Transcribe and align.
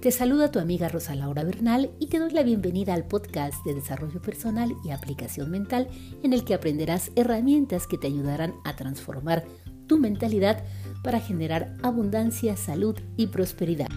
Te 0.00 0.12
saluda 0.12 0.52
tu 0.52 0.60
amiga 0.60 0.88
Rosa 0.88 1.16
Laura 1.16 1.42
Bernal 1.42 1.90
y 1.98 2.06
te 2.06 2.20
doy 2.20 2.30
la 2.30 2.44
bienvenida 2.44 2.94
al 2.94 3.08
podcast 3.08 3.64
de 3.64 3.74
desarrollo 3.74 4.22
personal 4.22 4.76
y 4.84 4.92
aplicación 4.92 5.50
mental 5.50 5.88
en 6.22 6.32
el 6.32 6.44
que 6.44 6.54
aprenderás 6.54 7.10
herramientas 7.16 7.88
que 7.88 7.98
te 7.98 8.06
ayudarán 8.06 8.54
a 8.64 8.76
transformar 8.76 9.44
tu 9.88 9.98
mentalidad 9.98 10.62
para 11.02 11.18
generar 11.18 11.74
abundancia, 11.82 12.56
salud 12.56 12.96
y 13.16 13.26
prosperidad. 13.26 13.88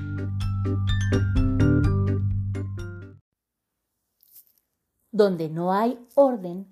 Donde 5.12 5.50
no 5.50 5.72
hay 5.72 6.00
orden, 6.16 6.66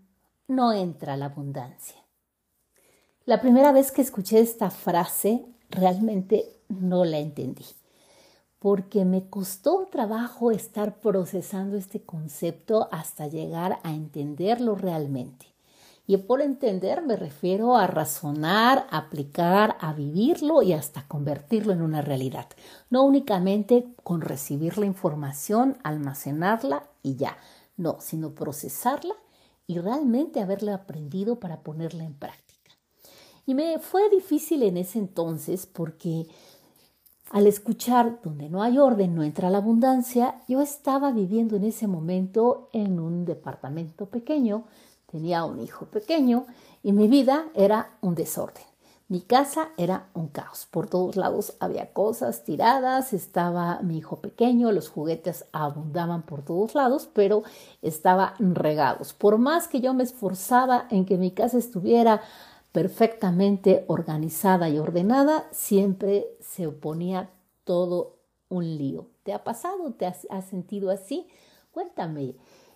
no 0.48 0.74
entra 0.74 1.18
la 1.18 1.26
abundancia. 1.26 2.04
La 3.26 3.42
primera 3.42 3.72
vez 3.74 3.92
que 3.92 4.02
escuché 4.02 4.40
esta 4.40 4.72
frase, 4.72 5.46
realmente 5.70 6.46
no 6.68 7.06
la 7.06 7.20
entendí 7.20 7.66
porque 8.60 9.06
me 9.06 9.30
costó 9.30 9.88
trabajo 9.90 10.52
estar 10.52 11.00
procesando 11.00 11.78
este 11.78 12.02
concepto 12.02 12.90
hasta 12.92 13.28
llegar 13.28 13.80
a 13.84 13.94
entenderlo 13.94 14.76
realmente. 14.76 15.48
Y 16.06 16.18
por 16.18 16.42
entender 16.42 17.04
me 17.04 17.16
refiero 17.16 17.78
a 17.78 17.86
razonar, 17.86 18.88
aplicar, 18.90 19.78
a 19.80 19.94
vivirlo 19.94 20.64
y 20.64 20.74
hasta 20.74 21.08
convertirlo 21.08 21.72
en 21.72 21.84
una 21.84 22.02
realidad. 22.02 22.48
No 22.90 23.04
únicamente 23.04 23.94
con 24.04 24.22
recibir 24.22 24.78
la 24.80 24.88
información, 24.88 25.78
almacenarla 25.84 26.84
y 27.04 27.16
ya. 27.16 27.38
No, 27.78 27.98
sino 28.00 28.32
procesarla 28.32 29.14
y 29.68 29.78
realmente 29.78 30.42
haberla 30.42 30.74
aprendido 30.74 31.40
para 31.40 31.62
ponerla 31.62 32.04
en 32.04 32.16
práctica. 32.16 32.72
Y 33.46 33.54
me 33.54 33.78
fue 33.78 34.10
difícil 34.10 34.64
en 34.64 34.78
ese 34.78 34.98
entonces 34.98 35.68
porque 35.68 36.26
al 37.32 37.48
escuchar 37.48 38.20
donde 38.24 38.50
no 38.50 38.64
hay 38.64 38.78
orden, 38.78 39.16
no 39.16 39.24
entra 39.24 39.50
la 39.50 39.60
abundancia, 39.60 40.36
yo 40.48 40.62
estaba 40.62 41.12
viviendo 41.12 41.56
en 41.56 41.64
ese 41.64 41.88
momento 41.88 42.70
en 42.74 43.00
un 43.00 43.26
departamento 43.26 44.08
pequeño, 44.08 44.64
tenía 45.12 45.46
un 45.46 45.60
hijo 45.60 45.86
pequeño 45.86 46.46
y 46.82 46.92
mi 46.92 47.08
vida 47.08 47.46
era 47.54 47.92
un 48.02 48.16
desorden. 48.16 48.64
Mi 49.10 49.22
casa 49.22 49.70
era 49.76 50.06
un 50.14 50.28
caos. 50.28 50.68
Por 50.70 50.88
todos 50.88 51.16
lados 51.16 51.56
había 51.60 51.94
cosas 51.94 52.44
tiradas, 52.44 53.12
estaba 53.12 53.80
mi 53.82 53.98
hijo 53.98 54.18
pequeño, 54.18 54.72
los 54.72 54.90
juguetes 54.90 55.46
abundaban 55.52 56.22
por 56.22 56.44
todos 56.44 56.76
lados, 56.76 57.10
pero 57.12 57.42
estaban 57.82 58.34
regados. 58.54 59.14
Por 59.14 59.40
más 59.40 59.68
que 59.68 59.82
yo 59.82 59.96
me 59.96 60.04
esforzaba 60.04 60.86
en 60.92 61.06
que 61.06 61.18
mi 61.18 61.32
casa 61.32 61.58
estuviera 61.58 62.22
perfectamente 62.80 63.84
organizada 63.88 64.70
y 64.70 64.80
ordenada, 64.80 65.50
siempre 65.52 66.28
se 66.40 66.66
oponía 66.66 67.30
todo 67.66 68.20
un 68.48 68.78
lío. 68.78 69.10
¿Te 69.24 69.34
ha 69.34 69.44
pasado? 69.44 69.92
¿Te 69.96 70.06
has, 70.06 70.26
sentido 70.50 70.90
así? 70.90 71.28
Cuéntame. 71.72 72.36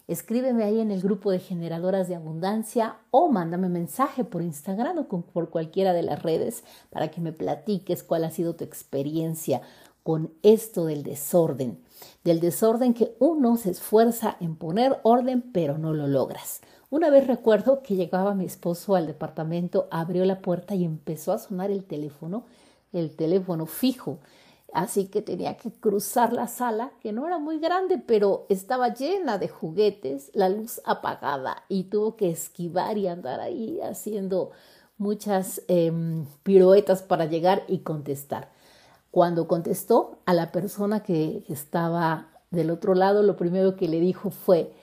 Escríbeme 0.10 0.66
ahí 0.66 0.82
en 0.82 0.92
el 0.92 1.02
grupo 1.02 1.32
de 1.32 1.40
generadoras 1.40 2.10
de 2.10 2.16
abundancia 2.16 2.98
o 3.12 3.32
mándame 3.32 3.70
mensaje 3.70 4.26
por 4.26 4.42
Instagram 4.42 4.98
o 4.98 5.08
por 5.08 5.50
cualquiera 5.50 5.94
de 5.94 6.04
las 6.04 6.22
redes 6.22 6.66
para 6.90 7.10
que 7.10 7.22
me 7.22 7.32
platiques 7.32 8.04
cuál 8.04 8.26
ha 8.26 8.30
sido 8.30 8.58
tu 8.58 8.66
experiencia 8.66 9.62
con 10.04 10.34
esto 10.44 10.86
del 10.86 11.04
desorden, 11.04 11.80
del 12.24 12.40
desorden 12.40 12.94
que 12.94 13.16
uno 13.20 13.58
se 13.58 13.72
esfuerza 13.72 14.38
en 14.40 14.56
poner 14.56 15.00
orden 15.04 15.42
pero 15.42 15.78
no 15.78 15.94
lo 15.94 16.08
logras. 16.08 16.62
Una 16.90 17.10
vez 17.10 17.26
recuerdo 17.26 17.82
que 17.82 17.96
llegaba 17.96 18.36
mi 18.36 18.46
esposo 18.46 18.96
al 18.96 19.08
departamento, 19.08 19.88
abrió 19.90 20.26
la 20.26 20.40
puerta 20.40 20.76
y 20.76 20.86
empezó 20.86 21.32
a 21.32 21.40
sonar 21.40 21.72
el 21.72 21.86
teléfono, 21.86 22.46
el 22.92 23.16
teléfono 23.16 23.66
fijo. 23.66 24.20
Así 24.74 25.08
que 25.08 25.22
tenía 25.22 25.56
que 25.58 25.72
cruzar 25.72 26.34
la 26.34 26.48
sala, 26.48 26.92
que 27.00 27.12
no 27.12 27.28
era 27.28 27.40
muy 27.40 27.60
grande, 27.60 27.98
pero 27.98 28.46
estaba 28.50 28.94
llena 28.94 29.38
de 29.38 29.48
juguetes, 29.48 30.32
la 30.34 30.50
luz 30.50 30.82
apagada 30.84 31.64
y 31.70 31.86
tuvo 31.86 32.16
que 32.16 32.30
esquivar 32.30 32.98
y 32.98 33.08
andar 33.08 33.40
ahí 33.40 33.80
haciendo 33.82 34.52
muchas 34.98 35.62
em, 35.68 36.26
piruetas 36.44 37.04
para 37.04 37.26
llegar 37.26 37.64
y 37.68 37.80
contestar. 37.80 38.52
Cuando 39.14 39.48
contestó 39.48 40.18
a 40.26 40.34
la 40.34 40.52
persona 40.52 41.04
que 41.04 41.46
estaba 41.48 42.32
del 42.50 42.72
otro 42.72 42.96
lado, 42.96 43.22
lo 43.22 43.38
primero 43.38 43.76
que 43.76 43.88
le 43.88 44.00
dijo 44.00 44.32
fue, 44.32 44.74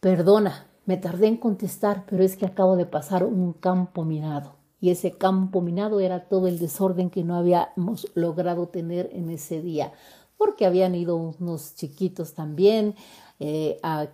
perdona, 0.00 0.66
me 0.86 0.96
tardé 0.96 1.28
en 1.28 1.36
contestar, 1.36 2.04
pero 2.10 2.24
es 2.24 2.36
que 2.36 2.46
acabo 2.46 2.74
de 2.74 2.84
pasar 2.84 3.22
un 3.22 3.52
campo 3.52 4.04
minado. 4.04 4.56
Y 4.80 4.90
ese 4.90 5.12
campo 5.12 5.60
minado 5.60 6.00
era 6.00 6.26
todo 6.26 6.48
el 6.48 6.58
desorden 6.58 7.10
que 7.10 7.22
no 7.22 7.36
habíamos 7.36 8.08
logrado 8.16 8.66
tener 8.66 9.08
en 9.12 9.30
ese 9.30 9.62
día, 9.62 9.92
porque 10.36 10.66
habían 10.66 10.96
ido 10.96 11.14
unos 11.14 11.76
chiquitos 11.76 12.34
también 12.34 12.96
eh, 13.38 13.78
a, 13.84 14.08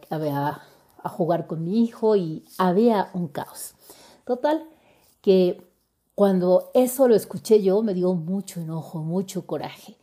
a 1.02 1.08
jugar 1.08 1.46
con 1.46 1.64
mi 1.64 1.82
hijo 1.82 2.14
y 2.14 2.44
había 2.58 3.08
un 3.14 3.28
caos. 3.28 3.72
Total, 4.26 4.68
que 5.22 5.62
cuando 6.14 6.70
eso 6.75 7.08
lo 7.08 7.14
escuché 7.14 7.62
yo 7.62 7.82
me 7.82 7.94
dio 7.94 8.14
mucho 8.14 8.60
enojo, 8.60 9.02
mucho 9.02 9.47
coraje. 9.47 9.97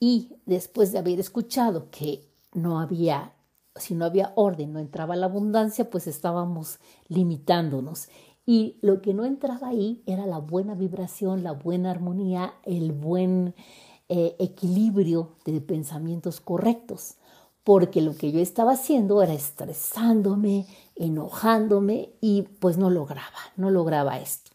Y 0.00 0.36
después 0.46 0.92
de 0.92 0.98
haber 0.98 1.20
escuchado 1.20 1.88
que 1.90 2.28
no 2.52 2.80
había 2.80 3.32
si 3.76 3.94
no 3.94 4.04
había 4.04 4.32
orden, 4.34 4.72
no 4.72 4.80
entraba 4.80 5.16
la 5.16 5.26
abundancia, 5.26 5.88
pues 5.90 6.06
estábamos 6.06 6.78
limitándonos. 7.08 8.08
Y 8.44 8.76
lo 8.82 9.00
que 9.00 9.14
no 9.14 9.24
entraba 9.24 9.68
ahí 9.68 10.02
era 10.06 10.26
la 10.26 10.38
buena 10.38 10.74
vibración, 10.74 11.42
la 11.42 11.52
buena 11.52 11.90
armonía, 11.90 12.54
el 12.64 12.92
buen 12.92 13.54
eh, 14.08 14.36
equilibrio 14.38 15.36
de 15.44 15.60
pensamientos 15.60 16.40
correctos. 16.40 17.16
Porque 17.64 18.02
lo 18.02 18.16
que 18.16 18.32
yo 18.32 18.40
estaba 18.40 18.72
haciendo 18.72 19.22
era 19.22 19.32
estresándome, 19.32 20.66
enojándome 20.96 22.10
y 22.20 22.42
pues 22.42 22.76
no 22.76 22.90
lograba, 22.90 23.38
no 23.56 23.70
lograba 23.70 24.18
esto. 24.18 24.51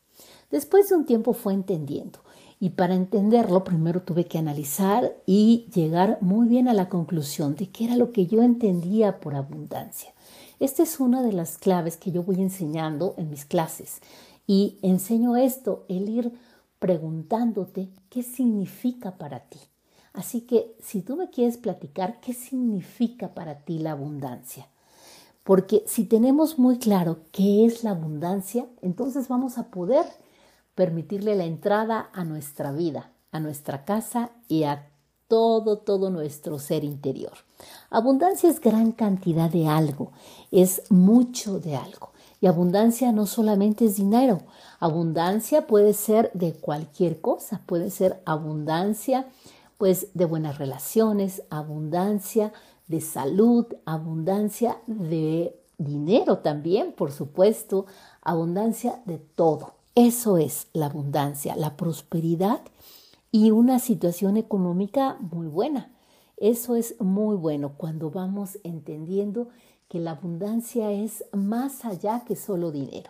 Después 0.52 0.90
de 0.90 0.96
un 0.96 1.06
tiempo 1.06 1.34
fue 1.34 1.54
entendiendo 1.54 2.20
y 2.60 2.70
para 2.72 2.96
entenderlo, 2.96 3.64
primero 3.64 4.02
tuve 4.02 4.26
que 4.26 4.38
analizar 4.38 5.16
y 5.26 5.68
llegar 5.74 6.18
muy 6.22 6.48
bien 6.48 6.68
a 6.68 6.74
la 6.74 6.90
conclusión 6.90 7.56
de 7.56 7.70
qué 7.70 7.86
era 7.86 7.96
lo 7.96 8.12
que 8.12 8.26
yo 8.26 8.42
entendía 8.42 9.20
por 9.20 9.36
abundancia. 9.36 10.14
Esta 10.60 10.82
es 10.82 11.00
una 11.00 11.22
de 11.22 11.34
las 11.34 11.58
claves 11.58 11.98
que 11.98 12.12
yo 12.12 12.24
voy 12.24 12.42
enseñando 12.42 13.14
en 13.18 13.30
mis 13.30 13.46
clases. 13.46 14.00
Y 14.48 14.80
enseño 14.82 15.36
esto, 15.36 15.86
el 15.88 16.10
ir 16.10 16.32
preguntándote 16.80 17.90
qué 18.10 18.24
significa 18.24 19.18
para 19.18 19.42
ti. 19.42 19.60
Así 20.14 20.42
que 20.42 20.76
si 20.82 21.02
tú 21.02 21.16
me 21.16 21.30
quieres 21.30 21.58
platicar 21.58 22.20
qué 22.22 22.34
significa 22.34 23.36
para 23.36 23.60
ti 23.60 23.78
la 23.78 23.92
abundancia, 23.92 24.68
porque 25.44 25.84
si 25.86 26.06
tenemos 26.06 26.58
muy 26.58 26.80
claro 26.80 27.20
qué 27.32 27.66
es 27.66 27.84
la 27.84 27.92
abundancia, 27.92 28.66
entonces 28.82 29.28
vamos 29.28 29.60
a 29.60 29.70
poder 29.70 30.06
permitirle 30.78 31.36
la 31.36 31.46
entrada 31.46 32.12
a 32.14 32.24
nuestra 32.24 32.72
vida, 32.72 33.10
a 33.32 33.40
nuestra 33.40 33.84
casa 33.84 34.30
y 34.48 34.66
a 34.66 34.92
todo, 35.28 35.80
todo 35.80 36.12
nuestro 36.12 36.60
ser 36.60 36.84
interior. 36.84 37.34
Abundancia 37.90 38.48
es 38.48 38.62
gran 38.62 38.92
cantidad 38.92 39.50
de 39.50 39.68
algo, 39.68 40.12
es 40.52 40.84
mucho 40.92 41.60
de 41.60 41.76
algo. 41.76 42.12
Y 42.40 42.46
abundancia 42.46 43.12
no 43.12 43.26
solamente 43.26 43.86
es 43.86 43.96
dinero, 43.96 44.44
abundancia 44.80 45.66
puede 45.66 45.94
ser 45.94 46.30
de 46.36 46.54
cualquier 46.54 47.22
cosa, 47.22 47.62
puede 47.66 47.90
ser 47.90 48.22
abundancia 48.26 49.26
pues 49.80 50.10
de 50.14 50.26
buenas 50.26 50.60
relaciones, 50.60 51.42
abundancia 51.50 52.54
de 52.88 53.02
salud, 53.02 53.66
abundancia 53.86 54.78
de 54.86 55.60
dinero 55.80 56.38
también, 56.38 56.92
por 56.92 57.12
supuesto, 57.12 57.88
abundancia 58.22 59.02
de 59.06 59.18
todo. 59.18 59.77
Eso 59.98 60.38
es 60.38 60.68
la 60.74 60.86
abundancia, 60.86 61.56
la 61.56 61.76
prosperidad 61.76 62.62
y 63.32 63.50
una 63.50 63.80
situación 63.80 64.38
económica 64.38 65.18
muy 65.20 65.48
buena. 65.48 65.92
Eso 66.38 66.76
es 66.76 67.02
muy 67.02 67.36
bueno 67.36 67.74
cuando 67.78 68.12
vamos 68.12 68.60
entendiendo 68.64 69.50
que 69.90 70.00
la 70.00 70.12
abundancia 70.12 70.92
es 70.92 71.26
más 71.34 71.84
allá 71.84 72.24
que 72.28 72.36
solo 72.36 72.70
dinero. 72.70 73.10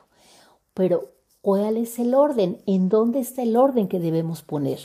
Pero, 0.74 1.12
¿cuál 1.42 1.76
es 1.76 2.00
el 2.00 2.14
orden? 2.14 2.62
¿En 2.66 2.88
dónde 2.88 3.20
está 3.20 3.42
el 3.42 3.58
orden 3.58 3.90
que 3.90 4.00
debemos 4.00 4.42
poner? 4.42 4.80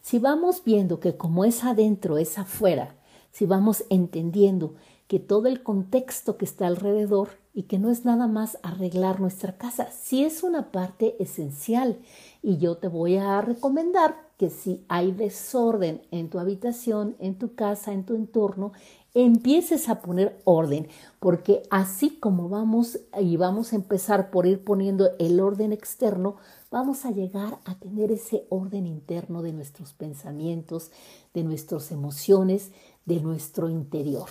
Si 0.00 0.18
vamos 0.18 0.64
viendo 0.64 0.98
que 0.98 1.18
como 1.18 1.44
es 1.44 1.62
adentro, 1.62 2.16
es 2.16 2.38
afuera, 2.38 2.96
si 3.32 3.44
vamos 3.44 3.84
entendiendo 3.90 4.76
que 5.08 5.18
todo 5.18 5.48
el 5.48 5.62
contexto 5.62 6.36
que 6.36 6.44
está 6.44 6.66
alrededor 6.66 7.30
y 7.52 7.64
que 7.64 7.78
no 7.78 7.90
es 7.90 8.04
nada 8.04 8.26
más 8.26 8.58
arreglar 8.62 9.20
nuestra 9.20 9.56
casa, 9.56 9.88
sí 9.92 10.24
es 10.24 10.42
una 10.42 10.72
parte 10.72 11.16
esencial 11.22 11.98
y 12.42 12.58
yo 12.58 12.76
te 12.76 12.88
voy 12.88 13.16
a 13.16 13.40
recomendar 13.40 14.16
que 14.38 14.50
si 14.50 14.84
hay 14.88 15.12
desorden 15.12 16.02
en 16.10 16.28
tu 16.28 16.38
habitación, 16.38 17.14
en 17.20 17.38
tu 17.38 17.54
casa, 17.54 17.92
en 17.92 18.04
tu 18.04 18.16
entorno, 18.16 18.72
empieces 19.14 19.88
a 19.88 20.02
poner 20.02 20.40
orden, 20.42 20.88
porque 21.20 21.62
así 21.70 22.10
como 22.10 22.48
vamos 22.48 22.98
y 23.20 23.36
vamos 23.36 23.72
a 23.72 23.76
empezar 23.76 24.30
por 24.30 24.46
ir 24.46 24.64
poniendo 24.64 25.10
el 25.20 25.38
orden 25.38 25.72
externo, 25.72 26.36
vamos 26.72 27.04
a 27.04 27.12
llegar 27.12 27.58
a 27.64 27.78
tener 27.78 28.10
ese 28.10 28.44
orden 28.48 28.86
interno 28.86 29.42
de 29.42 29.52
nuestros 29.52 29.92
pensamientos, 29.92 30.90
de 31.32 31.44
nuestras 31.44 31.92
emociones, 31.92 32.72
de 33.04 33.20
nuestro 33.20 33.70
interior. 33.70 34.28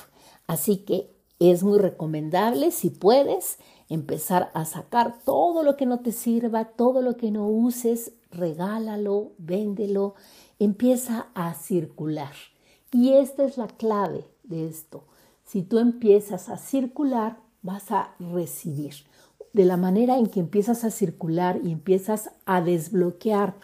Así 0.54 0.78
que 0.78 1.10
es 1.40 1.64
muy 1.64 1.80
recomendable, 1.80 2.70
si 2.70 2.92
puedes, 2.92 3.58
empezar 3.90 4.52
a 4.54 4.66
sacar 4.66 5.18
todo 5.26 5.64
lo 5.64 5.76
que 5.78 5.88
no 5.88 6.02
te 6.02 6.12
sirva, 6.12 6.66
todo 6.66 7.02
lo 7.02 7.18
que 7.18 7.32
no 7.32 7.48
uses, 7.48 8.14
regálalo, 8.30 9.32
véndelo, 9.40 10.14
empieza 10.60 11.28
a 11.34 11.56
circular. 11.56 12.34
Y 12.92 13.14
esta 13.14 13.46
es 13.46 13.58
la 13.58 13.66
clave 13.66 14.28
de 14.44 14.68
esto. 14.68 15.06
Si 15.44 15.64
tú 15.64 15.80
empiezas 15.80 16.50
a 16.50 16.58
circular, 16.58 17.40
vas 17.64 17.92
a 17.92 18.14
recibir. 18.20 18.94
De 19.54 19.66
la 19.66 19.76
manera 19.76 20.20
en 20.20 20.28
que 20.28 20.40
empiezas 20.40 20.84
a 20.84 20.92
circular 20.92 21.60
y 21.64 21.72
empiezas 21.72 22.30
a 22.46 22.62
desbloquear 22.62 23.56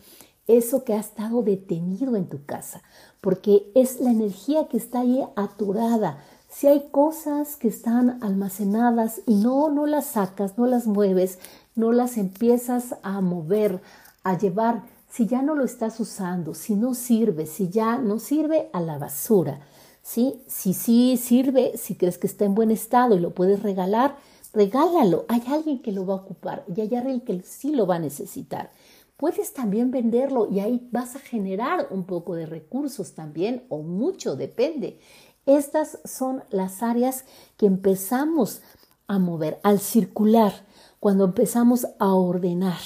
eso 0.48 0.84
que 0.84 0.94
ha 0.94 1.00
estado 1.00 1.44
detenido 1.44 2.16
en 2.16 2.28
tu 2.28 2.44
casa, 2.46 2.82
porque 3.22 3.72
es 3.76 4.00
la 4.00 4.10
energía 4.10 4.68
que 4.68 4.78
está 4.78 5.02
ahí 5.02 5.24
aturada. 5.36 6.24
Si 6.50 6.66
hay 6.66 6.88
cosas 6.90 7.56
que 7.56 7.68
están 7.68 8.22
almacenadas 8.24 9.22
y 9.28 9.36
no, 9.36 9.70
no 9.70 9.86
las 9.86 10.08
sacas, 10.08 10.58
no 10.58 10.66
las 10.66 10.88
mueves, 10.88 11.38
no 11.76 11.92
las 11.92 12.18
empiezas 12.18 12.96
a 13.04 13.22
mover, 13.22 13.82
a 14.24 14.36
llevar, 14.36 14.84
si 15.12 15.28
ya 15.28 15.44
no 15.44 15.54
lo 15.54 15.64
estás 15.64 16.00
usando, 16.00 16.56
si 16.56 16.76
no 16.76 16.96
sirve, 16.96 17.46
si 17.46 17.70
ya 17.70 18.00
no 18.00 18.18
sirve 18.18 18.70
a 18.74 18.82
la 18.82 18.98
basura, 18.98 19.62
¿sí? 20.02 20.42
Si 20.48 20.74
sí 20.74 21.18
sirve, 21.18 21.78
si 21.78 21.96
crees 21.96 22.18
que 22.18 22.28
está 22.28 22.46
en 22.46 22.56
buen 22.56 22.72
estado 22.72 23.16
y 23.16 23.20
lo 23.20 23.36
puedes 23.36 23.62
regalar, 23.62 24.18
regálalo. 24.52 25.26
Hay 25.28 25.44
alguien 25.48 25.84
que 25.84 25.92
lo 25.92 26.08
va 26.08 26.16
a 26.16 26.18
ocupar 26.18 26.66
y 26.76 26.82
hay 26.82 26.96
alguien 26.96 27.22
que 27.22 27.44
sí 27.44 27.76
lo 27.76 27.86
va 27.86 27.98
a 27.98 28.00
necesitar. 28.00 28.72
Puedes 29.18 29.54
también 29.54 29.92
venderlo 29.92 30.48
y 30.50 30.62
ahí 30.62 30.88
vas 30.92 31.16
a 31.16 31.20
generar 31.20 31.88
un 31.92 32.06
poco 32.06 32.36
de 32.36 32.46
recursos 32.46 33.14
también 33.14 33.66
o 33.70 33.84
mucho, 33.84 34.36
depende. 34.36 35.00
Estas 35.46 36.00
son 36.06 36.44
las 36.50 36.84
áreas 36.84 37.26
que 37.58 37.66
empezamos 37.66 38.62
a 39.08 39.20
mover, 39.20 39.60
al 39.64 39.80
circular, 39.80 40.54
cuando 41.00 41.26
empezamos 41.26 41.88
a 41.98 42.14
ordenar. 42.14 42.80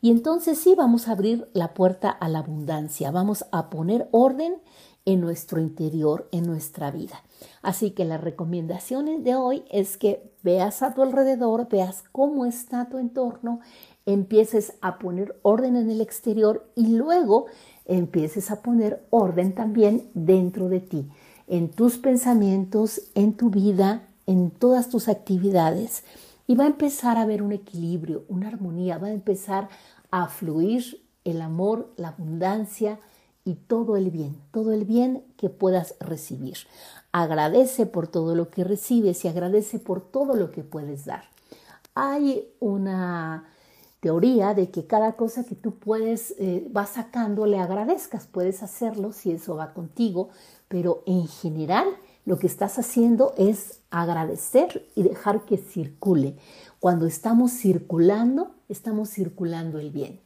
Y 0.00 0.10
entonces 0.10 0.58
sí 0.58 0.74
vamos 0.76 1.08
a 1.08 1.12
abrir 1.12 1.48
la 1.52 1.74
puerta 1.74 2.10
a 2.10 2.28
la 2.28 2.40
abundancia, 2.40 3.10
vamos 3.10 3.44
a 3.50 3.68
poner 3.68 4.08
orden 4.12 4.56
en 5.04 5.20
nuestro 5.20 5.60
interior, 5.60 6.28
en 6.32 6.44
nuestra 6.44 6.90
vida. 6.90 7.22
Así 7.62 7.92
que 7.92 8.04
las 8.04 8.20
recomendaciones 8.20 9.24
de 9.24 9.34
hoy 9.34 9.64
es 9.70 9.96
que 9.96 10.30
veas 10.42 10.82
a 10.82 10.94
tu 10.94 11.02
alrededor, 11.02 11.68
veas 11.68 12.04
cómo 12.12 12.44
está 12.44 12.88
tu 12.88 12.98
entorno, 12.98 13.60
empieces 14.06 14.74
a 14.80 14.98
poner 14.98 15.38
orden 15.42 15.76
en 15.76 15.90
el 15.90 16.00
exterior 16.00 16.70
y 16.74 16.88
luego 16.88 17.46
empieces 17.86 18.50
a 18.50 18.62
poner 18.62 19.04
orden 19.10 19.54
también 19.54 20.10
dentro 20.14 20.68
de 20.68 20.80
ti, 20.80 21.08
en 21.48 21.70
tus 21.70 21.98
pensamientos, 21.98 23.00
en 23.14 23.32
tu 23.32 23.50
vida, 23.50 24.02
en 24.26 24.50
todas 24.50 24.88
tus 24.88 25.08
actividades. 25.08 26.04
Y 26.46 26.54
va 26.54 26.64
a 26.64 26.68
empezar 26.68 27.16
a 27.16 27.22
haber 27.22 27.42
un 27.42 27.52
equilibrio, 27.52 28.24
una 28.28 28.48
armonía, 28.48 28.98
va 28.98 29.08
a 29.08 29.12
empezar 29.12 29.68
a 30.10 30.28
fluir 30.28 31.02
el 31.24 31.42
amor, 31.42 31.92
la 31.96 32.08
abundancia 32.08 32.98
y 33.44 33.54
todo 33.54 33.96
el 33.96 34.10
bien, 34.10 34.36
todo 34.52 34.72
el 34.72 34.84
bien 34.84 35.24
que 35.36 35.48
puedas 35.48 35.94
recibir. 36.00 36.58
Agradece 37.12 37.86
por 37.86 38.08
todo 38.08 38.34
lo 38.34 38.50
que 38.50 38.64
recibes 38.64 39.24
y 39.24 39.28
agradece 39.28 39.78
por 39.78 40.00
todo 40.00 40.36
lo 40.36 40.50
que 40.50 40.62
puedes 40.62 41.06
dar. 41.06 41.24
Hay 41.94 42.48
una 42.60 43.44
teoría 44.00 44.54
de 44.54 44.70
que 44.70 44.86
cada 44.86 45.12
cosa 45.12 45.44
que 45.44 45.54
tú 45.54 45.74
puedes, 45.78 46.34
eh, 46.38 46.66
vas 46.70 46.90
sacando, 46.90 47.46
le 47.46 47.58
agradezcas. 47.58 48.26
Puedes 48.26 48.62
hacerlo 48.62 49.12
si 49.12 49.32
eso 49.32 49.56
va 49.56 49.72
contigo, 49.72 50.28
pero 50.68 51.02
en 51.06 51.26
general 51.26 51.86
lo 52.24 52.38
que 52.38 52.46
estás 52.46 52.78
haciendo 52.78 53.34
es 53.38 53.80
agradecer 53.90 54.86
y 54.94 55.02
dejar 55.02 55.44
que 55.44 55.56
circule. 55.56 56.36
Cuando 56.78 57.06
estamos 57.06 57.52
circulando, 57.52 58.50
estamos 58.68 59.08
circulando 59.08 59.78
el 59.78 59.90
bien 59.90 60.20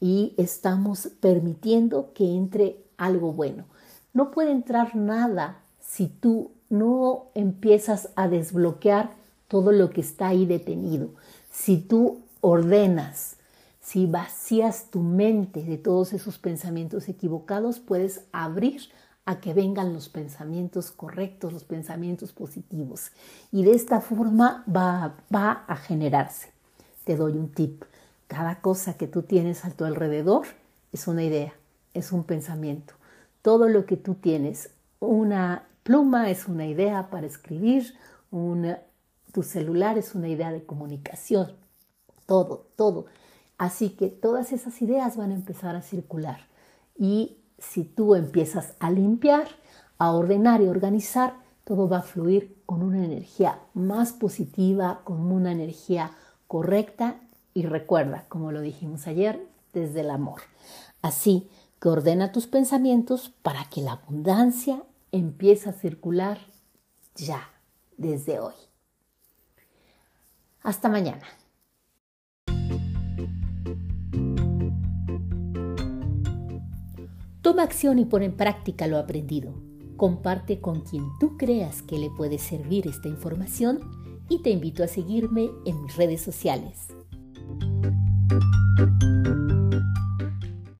y 0.00 0.34
estamos 0.36 1.08
permitiendo 1.20 2.12
que 2.14 2.24
entre 2.24 2.84
algo 2.96 3.32
bueno. 3.32 3.64
No 4.12 4.30
puede 4.30 4.52
entrar 4.52 4.94
nada 4.94 5.58
si 5.80 6.06
tú 6.06 6.52
no 6.70 7.26
empiezas 7.34 8.10
a 8.14 8.28
desbloquear 8.28 9.10
todo 9.48 9.72
lo 9.72 9.90
que 9.90 10.00
está 10.00 10.28
ahí 10.28 10.46
detenido. 10.46 11.10
Si 11.50 11.76
tú 11.76 12.22
ordenas, 12.40 13.36
si 13.80 14.06
vacías 14.06 14.90
tu 14.90 15.00
mente 15.00 15.62
de 15.64 15.76
todos 15.76 16.12
esos 16.12 16.38
pensamientos 16.38 17.08
equivocados, 17.08 17.80
puedes 17.80 18.24
abrir 18.32 18.82
a 19.24 19.40
que 19.40 19.54
vengan 19.54 19.92
los 19.92 20.08
pensamientos 20.08 20.90
correctos, 20.90 21.52
los 21.52 21.64
pensamientos 21.64 22.32
positivos. 22.32 23.12
Y 23.52 23.64
de 23.64 23.72
esta 23.72 24.00
forma 24.00 24.64
va, 24.68 25.16
va 25.34 25.64
a 25.68 25.76
generarse. 25.76 26.50
Te 27.04 27.16
doy 27.16 27.32
un 27.32 27.50
tip. 27.50 27.84
Cada 28.26 28.60
cosa 28.60 28.94
que 28.94 29.06
tú 29.06 29.22
tienes 29.22 29.64
a 29.64 29.70
tu 29.70 29.84
alrededor 29.84 30.46
es 30.92 31.06
una 31.06 31.22
idea, 31.22 31.52
es 31.94 32.12
un 32.12 32.24
pensamiento. 32.24 32.94
Todo 33.42 33.68
lo 33.68 33.86
que 33.86 33.96
tú 33.96 34.14
tienes, 34.14 34.70
una 35.00 35.64
pluma 35.82 36.30
es 36.30 36.46
una 36.46 36.66
idea 36.66 37.10
para 37.10 37.26
escribir, 37.26 37.94
tu 38.30 39.42
celular 39.42 39.98
es 39.98 40.14
una 40.14 40.28
idea 40.28 40.52
de 40.52 40.64
comunicación, 40.64 41.52
todo, 42.26 42.66
todo. 42.76 43.06
Así 43.58 43.90
que 43.90 44.08
todas 44.08 44.52
esas 44.52 44.80
ideas 44.82 45.16
van 45.16 45.30
a 45.30 45.34
empezar 45.34 45.76
a 45.76 45.82
circular. 45.82 46.46
Y 46.96 47.36
si 47.62 47.84
tú 47.84 48.14
empiezas 48.14 48.74
a 48.80 48.90
limpiar, 48.90 49.46
a 49.98 50.10
ordenar 50.10 50.60
y 50.60 50.66
organizar, 50.66 51.36
todo 51.64 51.88
va 51.88 51.98
a 51.98 52.02
fluir 52.02 52.60
con 52.66 52.82
una 52.82 53.04
energía 53.04 53.60
más 53.72 54.12
positiva, 54.12 55.00
con 55.04 55.30
una 55.32 55.52
energía 55.52 56.10
correcta 56.48 57.20
y 57.54 57.64
recuerda, 57.64 58.24
como 58.28 58.50
lo 58.50 58.60
dijimos 58.60 59.06
ayer, 59.06 59.46
desde 59.72 60.00
el 60.00 60.10
amor. 60.10 60.42
Así 61.02 61.48
que 61.80 61.88
ordena 61.88 62.32
tus 62.32 62.46
pensamientos 62.46 63.32
para 63.42 63.64
que 63.70 63.80
la 63.80 63.92
abundancia 63.92 64.82
empiece 65.12 65.70
a 65.70 65.72
circular 65.72 66.38
ya, 67.14 67.48
desde 67.96 68.40
hoy. 68.40 68.54
Hasta 70.62 70.88
mañana. 70.88 71.26
Toma 77.52 77.64
acción 77.64 77.98
y 77.98 78.06
pon 78.06 78.22
en 78.22 78.34
práctica 78.34 78.86
lo 78.86 78.96
aprendido. 78.96 79.52
Comparte 79.98 80.62
con 80.62 80.80
quien 80.80 81.04
tú 81.20 81.36
creas 81.36 81.82
que 81.82 81.98
le 81.98 82.08
puede 82.08 82.38
servir 82.38 82.86
esta 82.86 83.08
información 83.08 83.78
y 84.30 84.40
te 84.40 84.48
invito 84.48 84.82
a 84.82 84.88
seguirme 84.88 85.50
en 85.66 85.82
mis 85.82 85.94
redes 85.96 86.22
sociales. 86.22 86.88